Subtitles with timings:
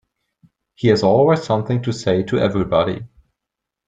[0.73, 3.03] He has always something to say to everybody.